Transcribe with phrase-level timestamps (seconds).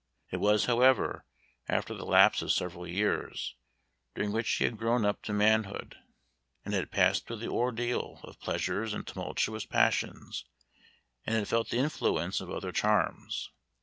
[0.31, 1.25] It was, however,
[1.69, 3.55] after the lapse of several years,
[4.15, 5.95] during which he had grown up to manhood,
[6.65, 10.45] and had passed through the ordeal of pleasures and tumultuous passions,
[11.23, 13.51] and had felt the influence of other charms.